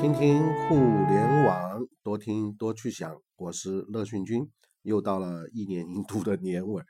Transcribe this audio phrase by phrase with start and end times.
[0.00, 3.20] 听听互联网，多听多去想。
[3.36, 4.50] 我是乐讯君，
[4.80, 6.82] 又到了一年一度的年尾，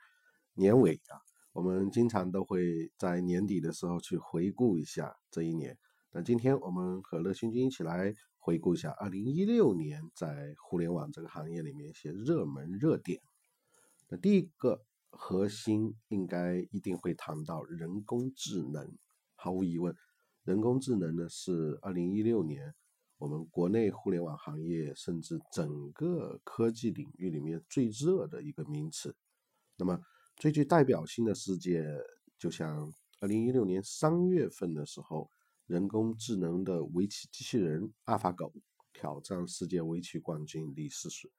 [0.53, 1.19] 年尾啊，
[1.51, 5.77] 我们经常都会在年底的时候去回顾一下这一年。
[6.13, 13.19] 那今天我们和乐讯君一起来回顾一下二零一六年在互联网这个行业里面一些热门热点。
[14.07, 18.89] 那第一个核心应该一定会谈到人工智能，
[19.35, 19.93] 毫无疑问，
[20.45, 22.73] 人工智能呢是二零一六年。
[23.21, 29.15] 我们国内互联网行业，甚至整个科技领域里面最热的一个名词。
[29.77, 30.01] 那么
[30.37, 31.85] 最具代表性的事件，
[32.39, 35.29] 就像二零一六年三月份的时候，
[35.67, 38.51] 人工智能的围棋机器人阿尔法狗
[38.91, 41.31] 挑战世界围棋冠军李世石，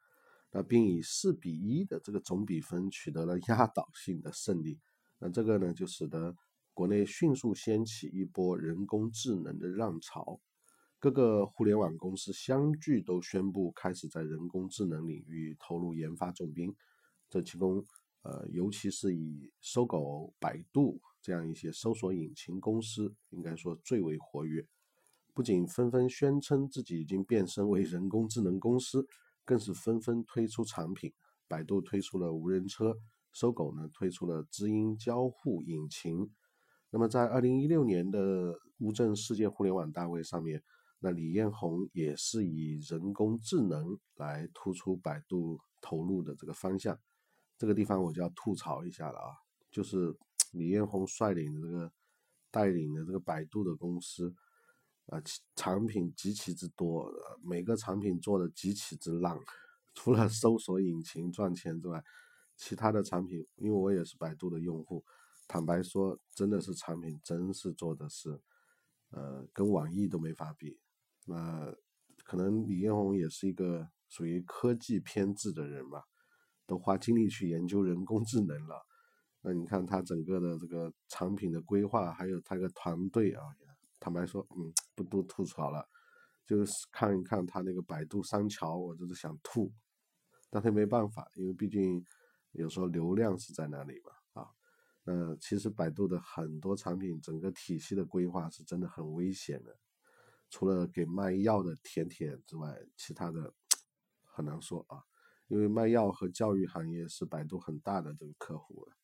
[0.52, 4.78] 那并以四比一的这个总比分取得了压倒性的胜利。
[5.18, 6.36] 那这个呢，就使得
[6.72, 10.40] 国内迅速掀起一波人工智能的浪潮。
[11.02, 16.72] 各个互联网公司相继都宣布开始在人工智能领域投入研发重兵，
[17.28, 17.84] 这其中，
[18.22, 24.64] 呃，尤其是以搜狗、百度这样一些搜索引擎公司，应该说最为活跃。
[25.34, 29.04] 不仅纷纷宣称自己已经变身为人工智能公司，
[29.44, 31.12] 更是纷纷推出产品。
[31.48, 32.96] 百度推出了无人车，
[33.32, 36.30] 搜狗呢推出了知音交互引擎。
[36.90, 40.62] 那么，在二零一六年的乌镇世界互联网大会上面。
[41.04, 46.96] 那李彦宏也是以人工智能来突出百度投入的这个方向，
[47.58, 49.34] 这个地方我就要吐槽一下了啊，
[49.68, 50.16] 就是
[50.52, 51.92] 李彦宏率领的这个
[52.52, 54.32] 带领的这个百度的公司，
[55.06, 55.20] 啊，
[55.56, 59.36] 产品极其之多，每个产品做的极其之烂，
[59.94, 62.04] 除了搜索引擎赚钱之外，
[62.56, 65.04] 其他的产品，因为我也是百度的用户，
[65.48, 68.40] 坦白说，真的是产品真是做的是，
[69.10, 70.78] 呃，跟网易都没法比。
[71.26, 71.74] 那
[72.24, 76.02] 可能李彦宏也是一个属于科技偏执的人吧，
[76.66, 78.86] 都花精力去研究人工智能了。
[79.42, 83.42] 那你看他整个的这个产品的规划，还有他个团队啊，
[83.98, 85.88] 坦白说，嗯，不多吐槽了，
[86.46, 89.72] 就是看一看他那个百度商桥，我就是想吐，
[90.50, 92.04] 但是没办法，因为毕竟
[92.52, 94.48] 有时候流量是在那里嘛，啊，
[95.04, 99.76] 那其实百度的很多产品整个体系的规划是真的很危险的。
[100.52, 103.54] 除了给卖药的甜甜之外，其他的
[104.22, 105.02] 很难说啊。
[105.48, 108.96] 因为卖药和教育行业是百度很大的这个客户了。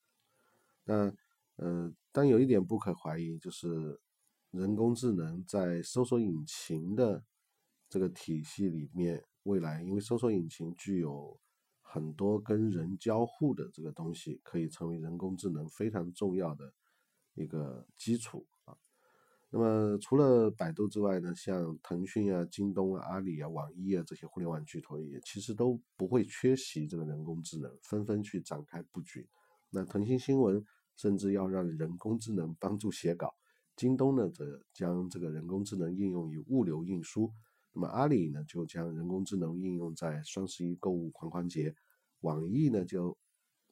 [0.85, 1.13] 那
[1.57, 4.01] 呃，但有一点不可怀疑，就是
[4.51, 7.25] 人工智能在搜索引擎的
[7.89, 11.39] 这个体系里面，未来因为搜索引擎具有
[11.83, 16.73] 很多跟人交互的这个东西，可以成为人工智能非常重要的
[17.35, 18.47] 一个基础。
[19.51, 29.27] 那么除了百度之外呢，像腾讯啊、京东啊、阿里啊、网易啊这些互联网巨头也其实都不会缺席这个人工智能，纷纷去展开布局。
[29.71, 30.63] 那腾讯新闻
[30.97, 33.35] 甚至要让人工智能帮助写稿，
[33.75, 37.33] 京东呢则将这个人工智能应用于物流运输，
[37.73, 41.75] 那么阿里呢就将人工智能应用在双十一购物狂欢节，
[42.21, 43.17] 网易呢就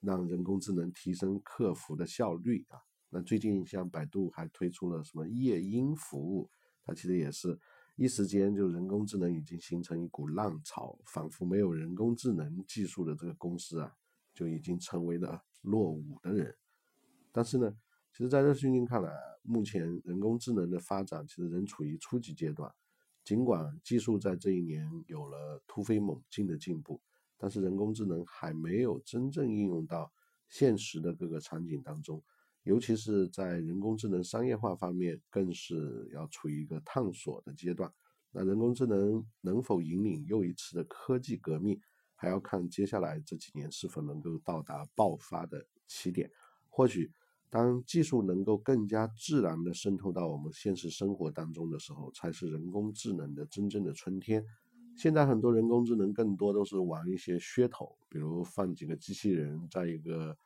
[0.01, 2.81] 让人工智能提升客服的效率啊。
[3.09, 6.51] 那最近像百度还推出了什么夜莺服务，
[6.83, 7.59] 它其实也是
[7.95, 13.93] 一时间就人工智能已经形成一股浪潮，仿佛没有人工智能技术的这个公司啊，
[14.35, 16.55] 就已经成为了落伍的人。
[17.33, 17.75] 但是呢，
[18.13, 19.13] 其实，在热讯君看来，
[19.43, 22.71] 目前人工智能的发展其实仍处于初级阶段，
[23.23, 27.01] 尽管技术在这一年有了突飞猛进的进步，
[27.37, 30.13] 但是人工智能还没有真正应用到
[30.49, 32.23] 现实的各个场景当中。
[32.67, 37.89] 尤其是在人工智能商业化方面，更是要处于一个探索的阶段。
[38.33, 41.81] 那人工智能能否引领又一次的科技革命，
[42.17, 46.29] 还要看接下来这几年是否能够到达爆发的起点。
[46.69, 47.09] 或许，
[47.49, 54.45] 当技术能够更加自然地渗透到我们现实生活当中的时候，才是人工智能的真正的春天。
[54.97, 60.37] 现在很多人工智能更多都是玩一些噱头，比如放几个机器人在一个。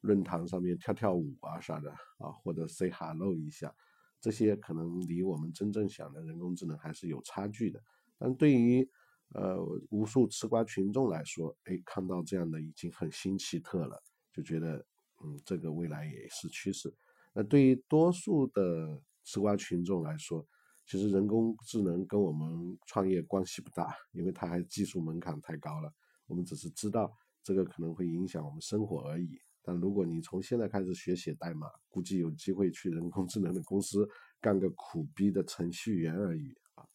[0.00, 3.74] 论坛上面跳跳舞啊啥的啊，或者 say hello 一下，
[4.20, 7.82] 这些可能离我们真正想的人工智能还是有差距的。
[8.18, 8.88] 但对于
[9.34, 9.58] 呃
[9.90, 14.02] 无数吃瓜群众来说，哎，看到这样的已经很新奇特了，
[14.32, 14.84] 就觉得
[15.24, 16.92] 嗯，这个未来也是趋势。
[17.32, 20.46] 那对于多数的吃瓜群众来说，
[20.86, 25.92] 其实人工智能跟我们创业关系不大，因为它还技术门槛太高了。
[26.26, 27.12] 我们只是知道
[27.42, 29.38] 这个可能会影响我们生活而已。
[29.68, 34.08] 但如果你从现在开始学写代码，估计有机会去人工智能的公司
[34.40, 36.88] 干个苦逼的程序员而已啊。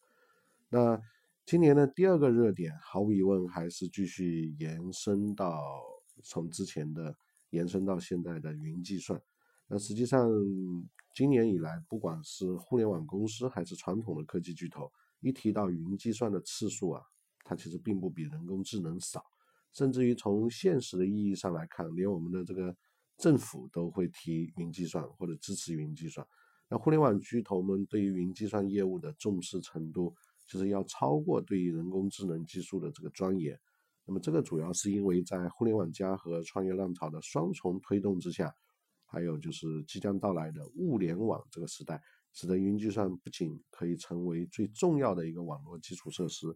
[0.69, 0.99] 那
[1.45, 5.61] 今年的第二个热点，毫无疑问还是继续延伸到
[6.23, 7.15] 从之前的
[7.51, 9.21] 延伸到现在的云计算。
[9.67, 10.27] 那实际上
[11.13, 17.03] 今年以来，不管是互联网公司还是传统的科技巨头，一提到云计算的次数啊，
[17.43, 19.23] 它其实并不比人工智能少。
[19.73, 22.75] 甚至于从现实的意义上来看，连我们的这个
[23.17, 26.25] 政府都会提云计算或者支持云计算。
[26.69, 30.15] 那互联网巨头们对于云计算业务的重视程度，
[30.47, 33.59] 其实要超过对于人工智能技术的这个钻研。
[34.05, 38.53] 那么这个主要是因为在互联网加和创业浪潮的双重推动之下，
[39.05, 42.01] 还有就是即将到来的物联网这个时代，
[42.33, 46.47] 使得云计算不仅可以成为最重要的一个网络基础设施。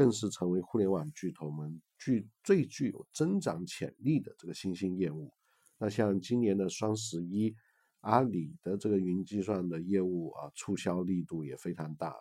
[0.00, 5.30] 更是成为互联网巨头们具最具有增长潜力的这个新兴业务。
[5.76, 7.54] 那像今年的双十一，
[8.00, 12.16] 阿里的这个云计算的业务啊，促销力度也非常大。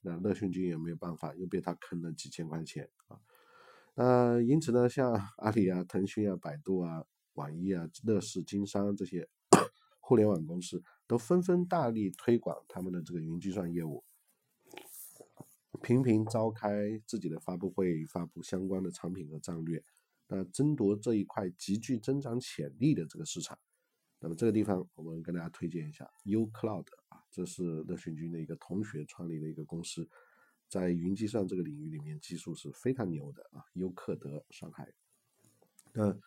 [0.00, 3.18] 那乐讯君也没有办法，又被他坑了几千块钱啊。
[3.96, 9.28] 那因此呢，像阿里啊、腾讯啊、百度啊、网易啊、乐视、经商这些
[9.98, 14.04] 互联网公司，都纷纷大力推广他们的这个云计算业务。
[15.82, 19.82] 频频召开自己的发布会，发布相关的产品和战略，
[20.26, 23.58] 那争夺这一块极具增长潜力的这个市场。
[24.20, 30.08] 那么这个地方，我们跟大家推荐一下 uCloud 啊，这是乐讯君的一个同学创立的一个公司，
[30.68, 33.64] 在云计算这个领域里面技术是非常牛的啊。
[33.74, 34.92] 优客德上海。
[35.92, 36.18] 那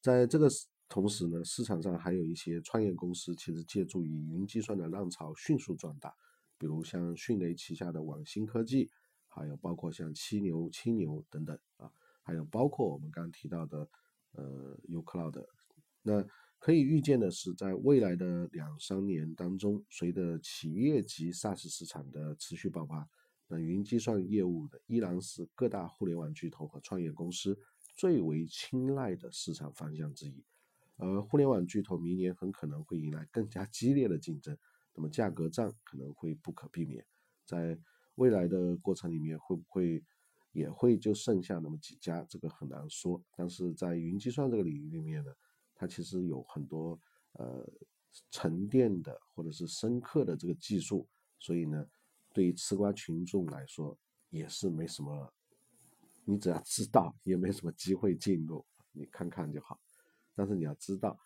[0.00, 0.48] 在这个
[0.88, 6.14] 同时呢，市场上还有一些创业公司，其实借助于云计算的浪潮迅速壮大。
[6.60, 8.90] 比如像迅雷旗下的网新科技，
[9.28, 11.90] 还有包括像七牛、青牛等等啊，
[12.20, 13.88] 还有包括我们刚提到的
[14.32, 15.42] 呃 uCloud。
[16.02, 16.22] 那
[16.58, 23.08] 可以预见的是，在未来的两三年当中，随着企业级 SaaS 市场的持续爆发，
[23.48, 27.58] 那云计算业务的依然是各大互联网巨头和创业公司
[27.96, 30.44] 最为青睐的市场方向之一。
[30.96, 34.58] 而互联网巨头明年很可能会迎来更加激烈的竞争。
[34.94, 37.04] 那么价格战可能会不可避免，
[37.44, 37.78] 在
[38.16, 40.04] 未来的过程里面会不会
[40.52, 43.22] 也会就剩下那么几家，这个很难说。
[43.36, 45.32] 但是在云计算这个领域里面呢，
[45.74, 47.00] 它其实有很多
[47.34, 47.66] 呃
[48.30, 51.08] 沉淀的或者是深刻的这个技术，
[51.38, 51.86] 所以呢，
[52.32, 53.96] 对于吃瓜群众来说
[54.28, 55.32] 也是没什么，
[56.24, 59.80] 你只要知道也没什么机会进入，你看看就好。
[60.34, 61.18] 但是你要知道。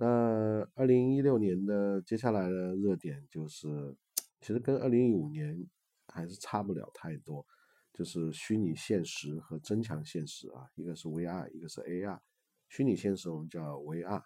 [0.00, 3.96] 那二零一六年的接下来的热点就是，
[4.40, 5.68] 其实跟二零一五年
[6.06, 7.44] 还是差不了太多，
[7.92, 12.20] 就是虚拟现实和增强现实啊，一个是 VR，一个是 AR。
[12.68, 14.22] 虚拟现实我们叫 VR，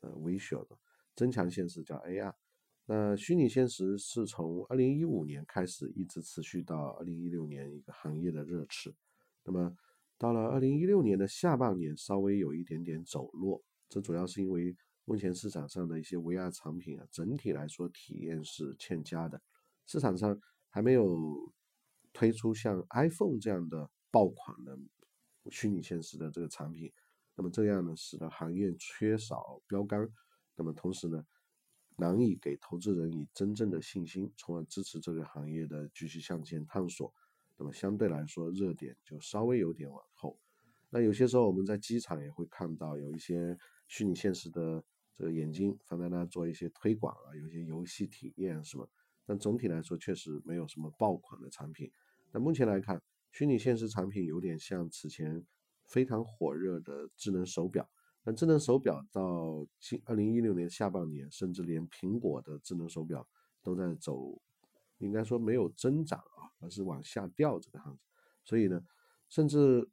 [0.00, 0.76] 呃，Visual 的，
[1.14, 2.34] 增强现实叫 AR。
[2.86, 8.92] 那虚拟现实是从二零一五年开始一直持续到二零一六年一个行业的热词，
[9.44, 9.72] 那么
[10.18, 14.76] 到了二零一六年的下半年稍微有一点点走弱，这主要是因为。
[15.12, 19.38] 目前市场上的一些 VR 产品啊，整体来说体验是欠佳的，
[19.84, 21.52] 市场上还没有
[22.14, 24.74] 推出像 iPhone 这样的爆款的
[25.50, 26.90] 虚拟现实的这个产品，
[27.34, 30.08] 那么这样呢，使得行业缺少标杆，
[30.56, 31.22] 那么同时呢，
[31.96, 37.12] 难以给投资人以真正的信心，从而支持这个行业的继续向前探索，
[37.58, 40.38] 那么相对来说热点就稍微有点往后。
[40.88, 44.82] 那有些时候我们在机场也会看到有一些虚拟现实的。
[45.14, 48.86] 这个眼睛放在那做一些推广啊，有些游戏体验是吧？
[49.24, 51.90] 但总体来说确实没有什么爆款的产品。
[52.32, 53.00] 那目前来看，
[53.30, 55.46] 虚拟现实产品有点像此前
[55.84, 57.88] 非常火热的智能手表。
[58.24, 63.28] 那智能手表到今二零一六年下半年，甚至连苹果的智能手表
[63.62, 64.40] 都在走，
[64.98, 68.02] 应该说没有增长啊，而是往下掉这个样子。
[68.42, 68.82] 所以呢，
[69.28, 69.88] 甚至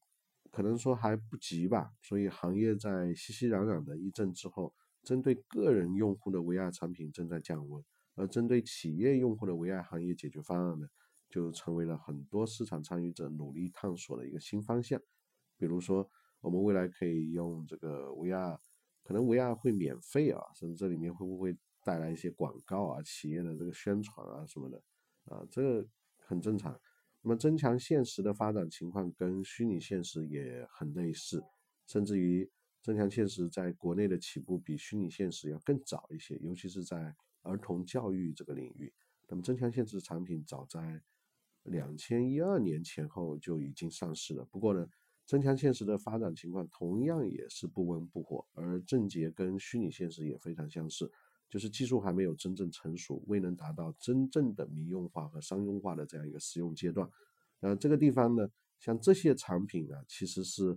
[0.50, 1.94] 可能说还不急吧。
[2.02, 4.74] 所以行业在熙熙攘攘的一阵之后。
[5.10, 10.88] 针对个人用户的 VR 产品正在降温，而针对企业用户的 VR 行业解决方案呢，
[11.28, 15.02] 就成为了很多市场参与者努力探索的一个新方向。
[15.58, 16.08] 比如说，
[16.42, 18.60] 我们未来可以用这个 VR，
[19.02, 24.80] 可能 VR 会免费啊，甚至这里面会不会带来一些广告啊、企业的这个宣传啊什么的
[25.26, 25.88] 啊，这个
[26.20, 26.80] 很正常。
[27.24, 31.44] 那么增强现实的发展情况跟虚拟现实也很类似，
[31.88, 32.48] 甚至于。
[32.82, 38.94] 增强现实在国内的起步比虚拟现实要更早一些，尤其是在儿童教育这个领域。
[39.28, 41.02] 那么增强现实产品早在
[41.64, 44.46] 两千一二年前后就已经上市了。
[44.46, 44.88] 不过呢，
[45.26, 51.12] 增强现实的发展情况同样也是不温不火，而症结跟虚拟现实也非常相似，
[51.48, 57.08] 就是技术还没有真正成熟，未能达到真正的民用化和商用化的这样一个使用阶段。
[57.60, 60.76] 呃，这个地方呢，像这些产品啊，其实是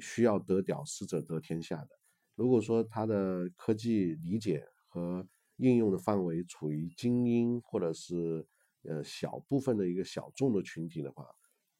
[0.00, 1.88] 需要得屌丝者得天下的。
[2.34, 8.46] 如果说它的科技理解和应用的范围处于精英或者是
[8.82, 11.24] 呃小部分的一个小众的群体的话，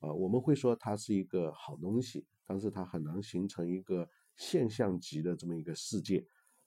[0.01, 6.27] 啊，我们会说它是一个好东西，但是它很难形成一个现象级的这么一个世界。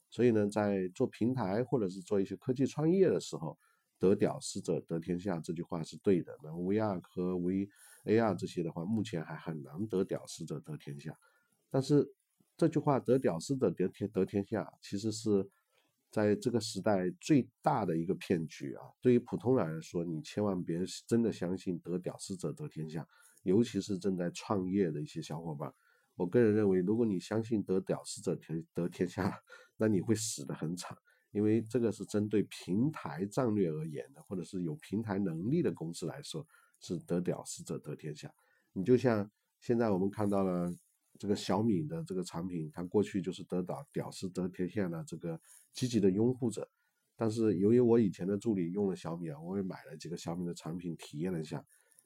[0.10, 3.58] 所以呢，在做平台或者是做一些科技创业的时候，
[4.00, 6.36] 得屌丝者得天下这句话是对的。
[6.44, 7.36] 那 VR 和
[8.06, 11.18] A R 这些的话，目前还很难得屌丝者得天下。
[11.70, 12.14] 但是
[12.58, 15.50] 这句话得屌丝者得天得天下，其实是
[16.12, 18.86] 在这个时代最大的一个骗局啊！
[19.02, 23.08] 对于普通人来说，你千万别真的相信得屌丝者得天下，
[23.42, 25.74] 尤其是正在创业的一些小伙伴。
[26.16, 29.42] 我个人认为，如果你相信得屌丝者天得天下，
[29.78, 30.96] 那你会死得很惨，
[31.32, 36.46] 因为这个是针对平台战略而言的，或者是有平台能力的公司来说，
[36.84, 38.32] 是得屌丝者得天下。
[38.74, 40.72] 你就像现在我们看到了
[41.18, 45.40] 这个小米的这个产品，它过去就是得到屌丝得天下的这个
[45.72, 46.70] 积极的拥护者，
[47.16, 51.66] 但是由于我以前的助理用了小米啊，我也买了几个小米的产品体验了一下，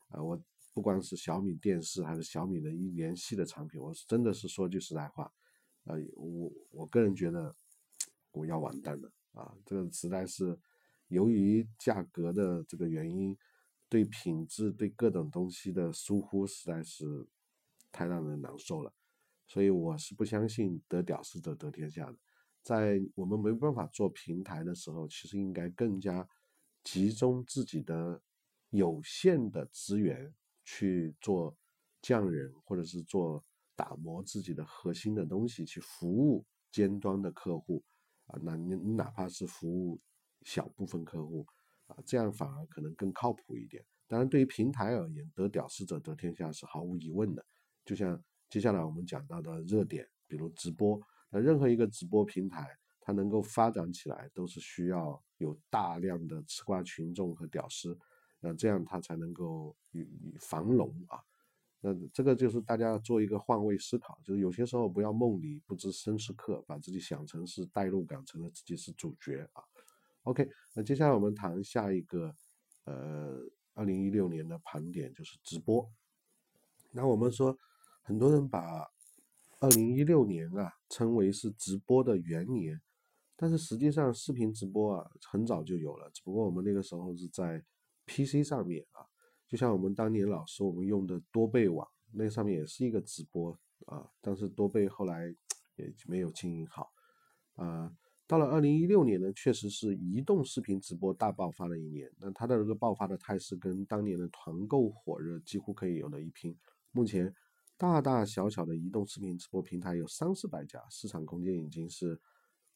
[0.10, 0.41] 啊，我。
[0.74, 5.24] 不管是小米电视还是小米的一联系的产品，我是真的是说句实在话，
[5.86, 7.55] 啊，我我个人觉得
[8.29, 9.51] 我要完蛋了啊！
[9.65, 10.55] 这个实在是
[11.07, 13.36] 由于价格的这个原因，
[13.89, 17.27] 对品质对各种东西的疏忽实在是
[17.91, 18.94] 太让人难受了，
[19.48, 22.17] 所以我是不相信得屌丝者得天下的。
[22.63, 26.27] 在我们没办法做平台的时候，其实应该更加
[26.84, 28.22] 集中自己的
[28.72, 30.34] 有限的资源。
[30.70, 31.56] 去做
[32.01, 33.41] 匠人，或者是做
[33.74, 37.82] 打磨自己的核心的东西，去服务尖端的客户
[38.25, 39.98] 啊，那你你哪怕是服务
[40.41, 41.48] 小部分客户
[41.88, 43.84] 啊，这样反而可能更靠谱一点。
[44.08, 47.46] 当然，对于平台而言，得屌丝者得天下是毫无疑问的。
[47.84, 52.67] 就像接下来我们讲到的热点，比如直播，那任何一个直播平台，
[53.01, 57.98] 它能够发展起来，都是需要有大量的吃瓜群众和屌丝。
[58.39, 61.20] 那这样它才能够与与防龙啊，
[61.82, 69.63] 那这个就是大家要做一个换位思考，就是有些时候不要梦里不知身是客，把自己想成是代入感，成了自己是主角啊。
[70.27, 72.36] OK，那接下来我们谈下一个，
[72.84, 73.39] 呃，
[73.74, 75.89] 二零一六年的盘点就是直播。
[76.91, 77.57] 那我们说，
[78.01, 78.86] 很多人把
[79.60, 82.81] 二零一六年啊称为是直播的元年，
[83.36, 87.63] 但是实际上视频直播啊很早就有了，只不过我们那个时候是在。
[88.10, 89.03] PC 上面啊，
[89.50, 93.51] 就像我们当年老师我们用的多倍网，那上面也是一个直播
[93.86, 95.27] 啊，但是多倍后来
[95.75, 96.89] 也没有经营好
[97.55, 97.91] 啊。
[98.27, 106.53] 到了二零一六年呢，确实是移动视频直播大爆发的一年，那它的这个爆发的态势跟当年的团购火热几乎可以有的一拼。
[106.91, 107.34] 目前
[107.77, 112.19] 大大小小的移动视频直播平台有三四百家，市场空间已经是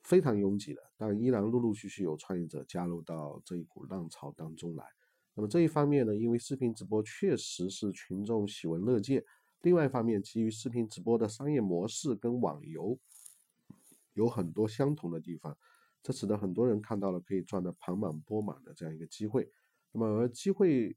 [0.04, 4.86] 非常拥挤了，但依然陆陆续续有创业者加入到这一股浪潮当中来。
[5.34, 9.20] 那么这一方面呢，因为视频直播确实是群众喜闻乐见；
[9.64, 12.98] 另外一方面，基于视频直播的商业模式跟网游
[14.14, 15.58] 有很多相同的地方，
[16.04, 19.50] 这使得很多人看到了可以赚得盆满钵满的这样一个机会。
[19.92, 20.96] 那么而机会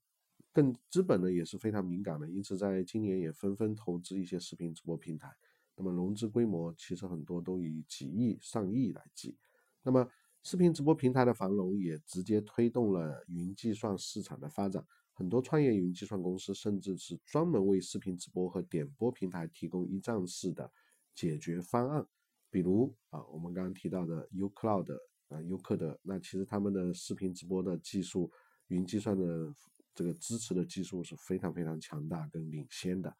[0.52, 5.28] 更资本呢也是非常敏感的，因此在今年也纷纷投资一些视频直播平台。
[5.76, 9.36] 那么融资规模其实很多都以几亿、上亿来计。
[9.82, 10.08] 那么
[10.44, 14.86] 视频直播平台的繁荣也直接推动了云计算市场的发展。
[15.12, 20.70] 很多创业云计算公司甚至是专门为视频直播和点播平台提供一站式的
[21.14, 22.06] 解决方案。
[22.54, 24.94] 比如啊，我们刚刚提到的 uCloud
[25.26, 28.30] 啊，uC 的，那其实他们的视频直播的技术、
[28.68, 29.52] 云计算的
[29.92, 33.10] 这个支持的技术是非常非常强大跟领先的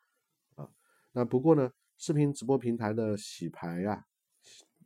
[0.54, 0.70] 啊。
[1.10, 4.06] 那不过呢，视频直播平台的洗牌呀，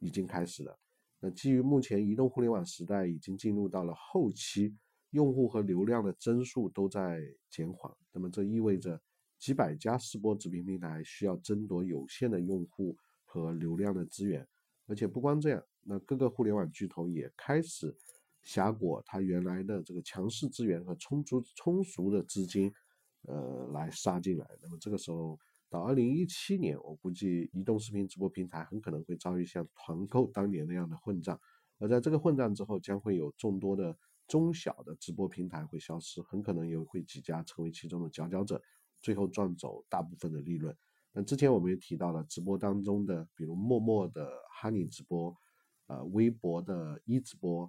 [0.00, 0.78] 已经开始了。
[1.21, 4.75] 那基于目前移动互联网时代已经进入到了后期，
[5.11, 8.99] 用户和流量的增速都在减缓，那么这意味着
[9.38, 12.97] 几百家试播直播平台需要争夺有限的用户
[13.42, 14.47] 和流量的资源，
[14.87, 17.97] 而且不光这样，那各个互联网巨头也开始
[18.42, 22.73] 挟裹它原来的这个强势资源和充足充足的资金，
[23.23, 24.47] 呃，来杀进来。
[24.62, 25.38] 那么这个时候。
[25.71, 31.38] 到二零一七年，我估计移动视频直播平台很可能会遭遇像团购当年那样的混战，
[31.76, 33.95] 而在这个混战之后，将会有众多的
[34.26, 38.62] 中小的直播平台会消失，很可能有会几家成为其中的佼佼者，
[39.02, 40.75] 最后赚走大部分的利润。
[41.19, 45.37] 那之前我们也提到了直播当中的，比如陌陌的哈尼直播，
[45.89, 47.69] 呃，微博的一直播，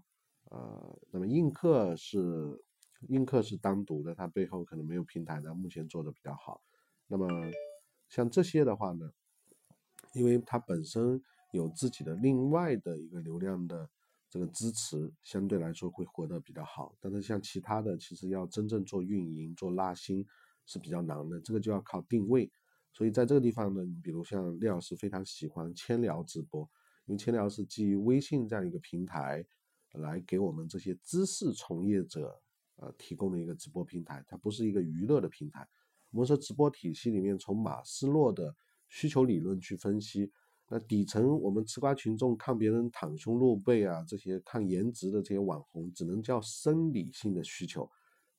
[0.51, 2.63] 呃，那么映客是
[3.07, 6.61] 映客是单独的，它背后可能没有平台但，目前做的比较好。
[7.07, 7.27] 那么
[8.07, 9.09] 像这些的话呢，
[10.13, 11.19] 因为它本身
[11.51, 13.89] 有自己的另外的一个流量的
[14.29, 16.95] 这个支持，相对来说会活得比较好。
[16.99, 20.23] 但是像其他的，其实要真正做运营、做拉新
[20.67, 22.51] 是比较难的，这个就要靠定位。
[22.91, 26.69] 所以在这个地方呢，你比如像廖老师非常喜欢千聊直播，
[27.05, 29.45] 因为千聊是基于微信这样一个平台
[29.93, 32.39] 来给我们这些知识从业者
[32.75, 35.67] 呃提供的一个直播平台，它不是一个娱乐的平台。
[36.11, 38.55] 我们说直播体系里面，从马斯洛的
[38.87, 40.31] 需求理论去分析，
[40.67, 47.89] 那底层我们吃瓜群众看别人袒胸露背啊，这些看颜值的这些网红，只能叫生理性的需求，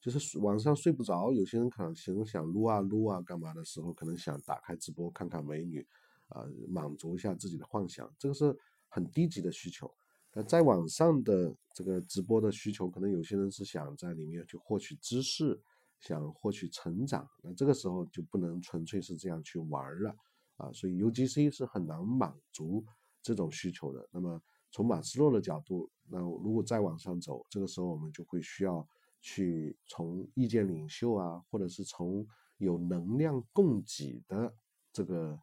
[0.01, 5.87] 就是晚上睡不着，有些人可能想撸啊撸啊干嘛的时候，可能想打开直播看看美女，
[6.29, 8.57] 啊，满足一下自己的幻想，这个是
[8.89, 9.93] 很低级的需求。
[10.33, 15.61] 那在网上的这个直播的需求，可能有些人是想在里面去获取知识。
[16.03, 20.17] 想获取成长，那这个时候就不能纯粹是这样去玩了
[20.57, 22.83] 啊，所以 UGC 是很难满足
[23.21, 24.09] 这种需求的。
[24.11, 24.41] 那么
[24.71, 28.89] 从马斯洛的角度，那如果再往上走，这个时候我们就会需要
[29.21, 32.27] 去从意见领袖啊，或者是从
[32.59, 34.55] 有能量供给的
[34.93, 35.39] 这个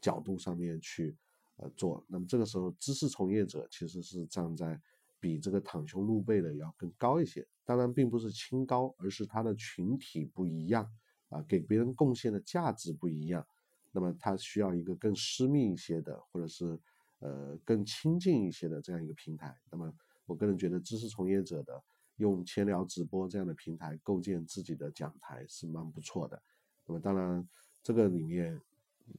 [0.00, 1.16] 角度上面去
[1.56, 2.04] 呃做。
[2.08, 4.80] 那么这个时候，知识从业者其实是站在。
[5.22, 10.84] 比这个袒胸露背的要更高一些，当然并不是清高，而是他的群体不一样
[11.28, 13.46] 啊，给别人贡献的价值不一样，
[13.92, 16.76] 那么他需要一个更私密一些的，或者是
[17.20, 19.56] 呃更亲近一些的这样一个平台。
[19.70, 19.94] 那么
[20.26, 21.80] 我个人觉得，知识从业者的
[22.16, 26.42] 用千聊直播这样的平台构建自己的讲台是蛮不错的。
[26.86, 27.48] 那么当然
[27.82, 28.60] 这个里面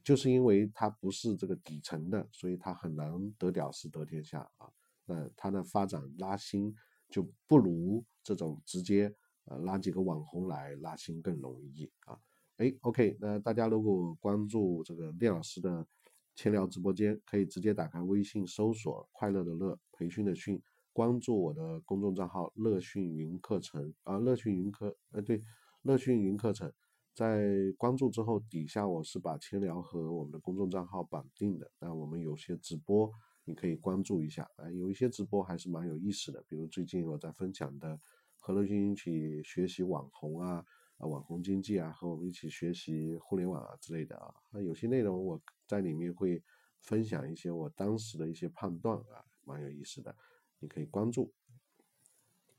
[0.02, 4.70] 就是因为它不是这个底层的，所以它很难得屌丝得天下啊。
[5.06, 6.74] 那它的发展拉新
[7.10, 12.18] 就不如这种直接呃拉几个网红来拉新更容易啊。
[12.56, 15.86] 哎，OK，那大家如果关注这个聂老师的
[16.34, 20.60] 千聊直播间，可以直接打开微信搜索“快乐的乐，培训的训”，
[20.94, 25.42] 关注我的公众账号“乐讯云课程”啊，“乐讯云课”呃对
[25.82, 26.72] ，“乐讯云课程”
[27.12, 33.10] 在关注之后，底下我是把千聊和我们的公众账号绑定的，那我们有些直播。
[33.46, 38.00] 你可以关注一下啊，有一些直播还是蛮有意思的，比如最近我在分享的
[38.40, 40.64] 和乐君一起学习网红啊，
[40.96, 46.42] 啊网红经济啊，和我们一起学习互联网啊之类的啊，那有些内容我在里面会
[46.80, 50.16] 分享一些我当时的一些判断啊，蛮有意思的，
[50.64, 51.30] 你可以关注。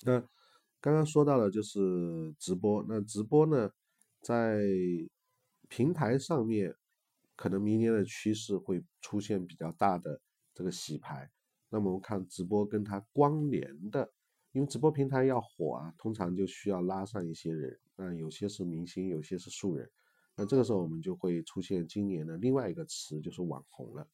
[0.03, 0.19] 那
[0.79, 3.71] 刚刚说到了就是直播，那直播呢，
[4.21, 4.61] 在
[5.67, 6.75] 平台上面
[7.35, 10.21] 可能明年的趋势会出现比较大的。
[10.57, 11.29] 这个洗牌，
[11.67, 14.09] 那么我们看直播跟它关联的，
[14.53, 19.91] 因为直播平台要火啊，通常就需要拉上一些人，那有些是明星，有些是素人，
[20.33, 24.07] 那这个时候我们就会出现今年的另外一个词，就是网红了。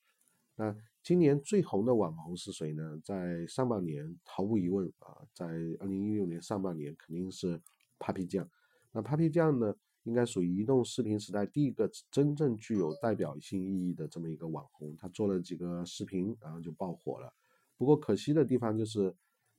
[0.61, 3.01] 那今年最红的网红是谁呢？
[3.03, 5.47] 在上半年毫无疑问啊，在
[5.79, 7.59] 二零一六年上半年肯定是
[7.97, 8.47] Papi 酱。
[8.91, 9.73] 那 Papi 酱呢？
[10.03, 17.33] 应该属于移动视频时代第一个真正具有代表性意义的这么一个网红，他做了几个视频，然后就爆火了。
[17.75, 19.15] 不过可惜的地方就是，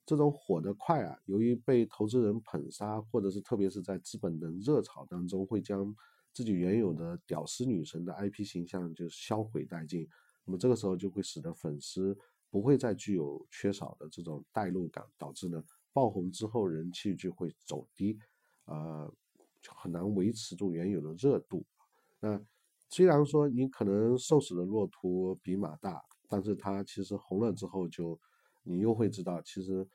[0.07, 5.93] 这种火得快啊，由于被投资人捧杀，或者是特别是在资本的热炒当中，会将
[6.33, 10.09] 自己原有的屌丝女神的 IP 形象就销毁殆尽。
[10.45, 12.17] 那么这个时候就会使得粉丝
[12.51, 18.19] 不会再具有缺少的这种代入感，导致呢爆红之后人气就会走低，
[18.67, 19.13] 呃。
[19.77, 21.65] 很难维持住原有的热度。
[22.19, 22.45] 那
[22.89, 28.19] 虽然说你可能瘦死的骆驼比马大，但是它其实红了之后，就
[28.65, 29.89] 你又会知道，其实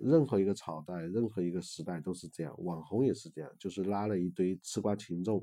[0.00, 5.40] 任何一个朝代、任何一个时代都是这样，网红也是这样，就是拉了一堆吃瓜群众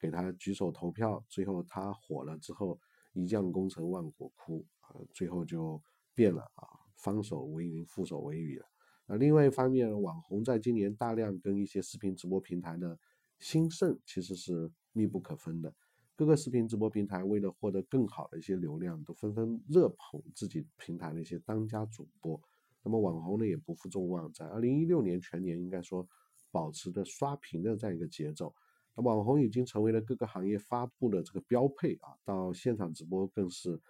[0.00, 2.80] 给他举手投票，最后他火了之后，
[3.12, 5.82] 一将功成万骨枯啊，最后就
[6.14, 8.66] 变了啊，方手为云，覆手为雨了。
[9.06, 12.98] 那另外一方面，网红在今年大量跟一些视频直播平台的。
[13.38, 15.74] 兴盛其实是密不可分的，
[16.14, 22.38] 各个视频直播平台为了获得更好的一些流量，都纷纷热捧自己平台的一些当家主播。
[22.82, 26.06] 那么网红呢也不负众望，在二零一六年全年应该说
[26.50, 28.54] 保持着刷屏的这样一个节奏。
[29.00, 33.80] 网红已经成为了各个行业发布的这个标配啊，到现场直播更是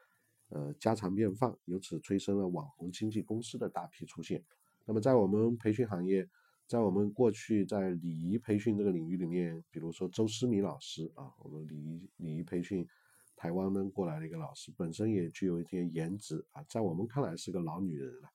[0.49, 4.45] 呃家常便饭，由此催生了网红经纪公司的大批出现。
[4.85, 6.29] 那么在我们培训行业。
[6.71, 12.87] 在我们过去在礼仪培训这个领域里面，比如说周思米老师啊，我们礼仪礼仪培训
[13.35, 18.29] 台湾呢过来的一个老师，本身也具有一些颜值啊，在我们看来是个老女人了，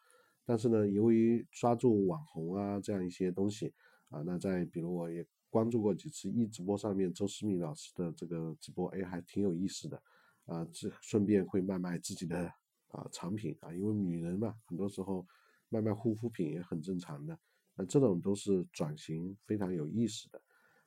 [0.43, 3.73] 但是呢，由于抓住网红啊这样一些东西，
[4.09, 4.21] 啊。
[4.25, 10.01] 那在比如我也关注过几次一直播上面周思敏老师的这个直播，哎，还挺有意思的
[10.45, 10.67] 啊。
[10.73, 12.51] 这顺便会卖卖自己的
[12.89, 15.25] 啊产品啊，因为女人嘛，很多时候
[15.69, 17.37] 卖卖护肤品也很正常的。
[17.75, 20.41] 那这种都是转型非常有意思的。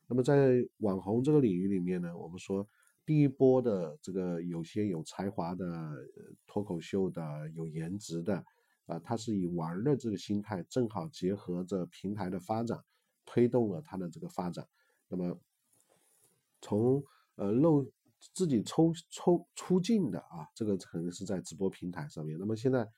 [0.07, 2.67] 那么在网红这个领域里面呢，我们说
[3.05, 5.65] 第一波的这个有些有才华的
[6.47, 8.43] 脱口秀的有颜值的
[8.87, 12.83] 啊，他是以玩的这个心态，正好结合着平台的发展，
[13.29, 14.67] 推动了他的这个发展。
[15.07, 15.39] 那么
[16.59, 17.03] 从
[17.35, 17.85] 呃露
[18.33, 22.39] 自己抽抽出镜的啊，这个可能是在直播平台上面。
[22.39, 22.89] 那么现在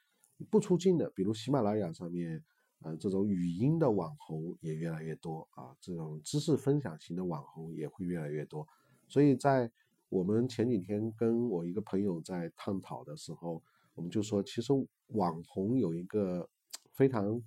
[0.49, 2.41] 不出镜的，比如喜马拉雅上面。
[2.83, 8.67] 呃，这种语音的网红也越来越多啊，这种知识分享型的网红也会越来越多。
[9.07, 9.71] 所以在
[10.09, 13.61] 我们前几天跟我一个朋友在探讨的时候，
[13.93, 14.73] 我们就说，其实
[15.09, 16.49] 网红有一个
[16.91, 17.39] 非常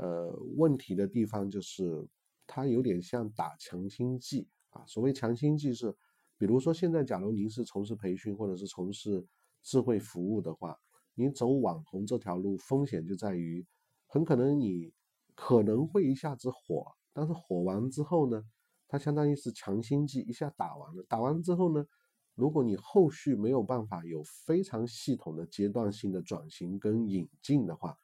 [0.00, 2.08] 呃问题的地方，就是
[2.46, 4.84] 它有点像打强心剂啊。
[4.86, 5.94] 所谓强心剂是，
[6.36, 9.26] 比如说现在假如您是从事培训或者是从事
[9.62, 10.76] 智慧服务的话，
[11.14, 13.66] 您走网红这条路，风险就在于。
[14.12, 14.92] 很可能你
[15.36, 18.42] 可能会一下子火，但是火完之后呢，
[18.88, 21.86] 它相当于是强心剂一下打完了，打完之后呢，
[22.34, 27.96] 如果你后续没有办法有非常系统的阶段性的转型跟引进的话，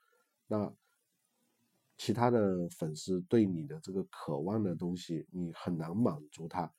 [0.47, 0.73] 那
[1.97, 6.71] 其他的粉丝对你的这个渴望的东西你很难满足他，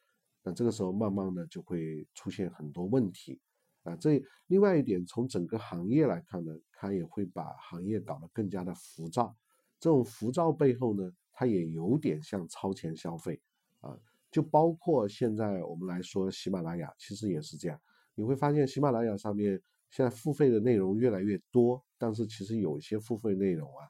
[0.43, 3.39] 那这个时候慢慢的就会出现很多问题。
[3.83, 9.33] 啊，这另外一点，从整个行业来看呢，它也会把行业搞得更加的浮躁。
[9.79, 13.41] 这种浮躁背后呢，它也有点像超前消费
[13.79, 13.97] 啊。
[14.29, 17.79] 就包括现在我们来说，喜马拉雅其实也是这样。
[18.13, 23.87] 你会发现，喜马拉雅上面现在付费的内容越来越多，但是其实有些付费内容啊，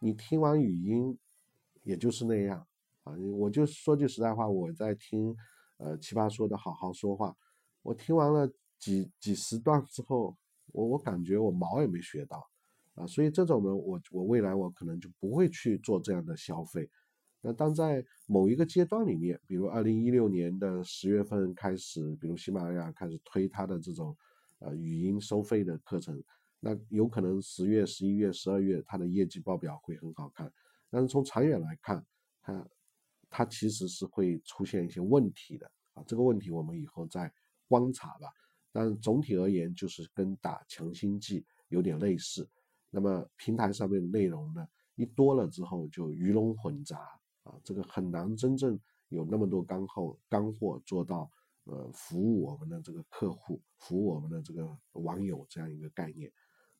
[0.00, 1.16] 你听完语音
[1.84, 2.66] 也就是那样
[3.04, 3.14] 啊。
[3.38, 5.36] 我就说句实在话，我在听
[5.76, 7.32] 呃奇葩说的好好说话，
[7.82, 8.52] 我听完了。
[8.80, 10.34] 几几十段之后，
[10.72, 12.42] 我我感觉我毛也没学到，
[12.94, 16.88] 啊，所以这种呢，我我未来我可能就不会去做这样的消费。
[17.42, 24.16] 那当在某一个阶段里面，比如二零一六年的十月份开始，比如喜马拉雅开始推它的这种
[24.60, 26.18] 呃语音收费的课程，
[26.60, 30.52] 那有可能十月、十一月、十二月它的业绩报表会很好看，
[30.90, 32.04] 但是从长远来看，
[32.42, 32.68] 它
[33.30, 37.32] 它其实是会出现一些问题的啊，这个问题我们以后再
[37.66, 38.28] 观察吧。
[38.72, 42.48] 但总体而言，就是跟打强心剂有点类似。
[42.90, 46.98] 那么平台上面的内容呢，一多了之后就鱼龙混杂
[47.44, 51.30] 啊，这个很难真正有那么多干货干货做到
[51.64, 56.30] 呃服务我们的这个客户，服务我们的这个网友这样一个概念。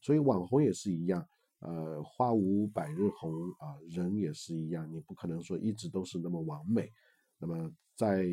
[0.01, 1.29] 所以网红也是一样，
[1.61, 6.93] 呃，花无百日红啊，人也是一样，你不可能说一直都是那么完美。
[7.39, 8.27] 那么在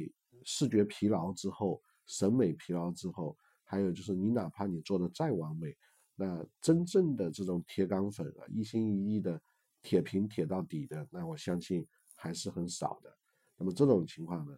[0.43, 3.37] 视觉疲劳之后，审美疲劳之后。
[3.69, 5.75] 还有就是，你哪怕你做的再完美，
[6.15, 9.41] 那真正的这种铁杆粉啊，一心一意的
[9.81, 13.13] 铁平铁到底的，那我相信还是很少的。
[13.57, 14.57] 那么这种情况呢，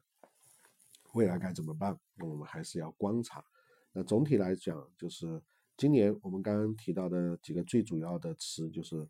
[1.16, 2.00] 未来该怎么办？
[2.14, 3.44] 那我们还是要观察。
[3.92, 5.42] 那总体来讲，就是
[5.80, 9.08] 今年我们刚刚提到的几个最主要的词，就是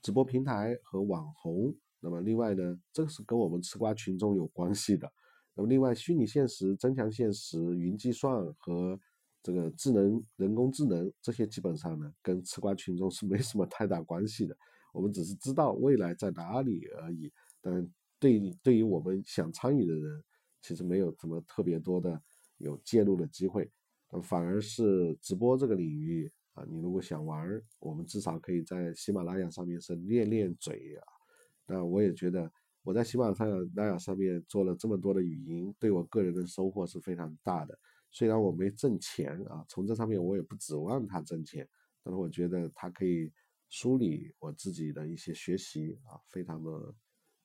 [0.00, 1.74] 直播平台和网红。
[1.98, 5.12] 那么另外呢，这个是跟我们吃瓜群众有关系的。
[5.54, 8.96] 那么另外，虚拟现实、增强现实、云计算和
[9.42, 14.56] 这个智能人工智能这些基本上呢，跟吃瓜群众是没什么太大关系的。
[14.92, 17.28] 我们只是知道未来在哪里而已。
[17.60, 17.84] 但
[18.20, 20.22] 对对于我们想参与的人，
[20.62, 22.22] 其实没有什么特别多的
[22.58, 23.68] 有介入的机会。
[24.22, 31.06] 反而是直播这个领域啊，你如果想玩，我们至少可以在喜马拉雅上面是练练嘴啊。
[31.66, 32.50] 那我也觉得
[32.82, 33.30] 我在喜马
[33.74, 37.78] 拉雅上面做了这么多的语音，对我个人的收获是非常大的。
[38.10, 41.68] 虽然我没挣钱啊，从这上面我也不指望他挣钱，
[42.02, 43.32] 但是我觉得他可以
[43.70, 46.94] 梳理我自己的一些学习啊，非常的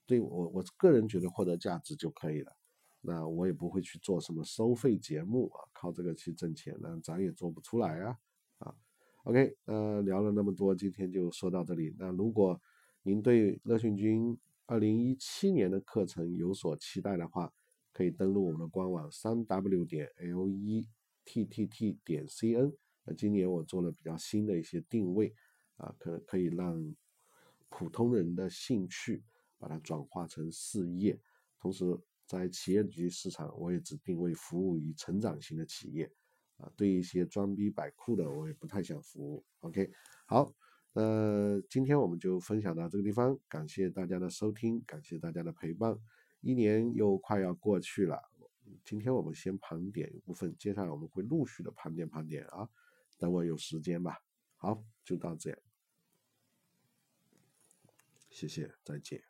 [0.06, 2.56] 对我我个人觉得获得价值就可以了。
[3.02, 8.18] 那我也不会去做什么收费节目啊，靠这个去挣钱，那咱也做不出来啊
[8.58, 8.76] 啊。
[9.24, 11.96] OK，呃，聊了那么多，今天就说到这里。
[11.98, 12.60] 那如果
[13.04, 17.54] 您对乐讯君二零一七年的课程有所期待的话，
[17.92, 20.88] 可以登录我们的官网三 w 点 l e
[21.26, 22.74] t t t 点 c n。
[23.06, 25.34] 那今年我做了比较新的一些定位，
[25.78, 26.96] 啊，可可以让
[27.70, 29.24] 普通人的兴趣
[29.58, 31.20] 把它转化成事业。
[31.60, 31.86] 同时，
[32.30, 36.14] 在企业级市场，我也只定位服务于成长型的企业，
[36.58, 39.44] 啊，对一些装逼摆酷的，我也不太想服务。
[39.62, 39.92] OK，
[40.28, 40.54] 好，
[40.94, 45.98] 那今天我们就分享到这个地方，感谢大家的收听，感谢大家的陪伴。
[46.42, 48.22] 一年又快要过去了，
[48.86, 52.70] 今天我们先盘点一部分，接下来我们会陆续的盘点盘点啊。
[53.18, 54.22] 等我有时间吧。
[54.56, 55.58] 好，就到这，
[58.30, 59.29] 谢谢，再见。